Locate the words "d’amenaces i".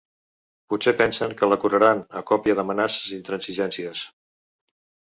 2.63-3.17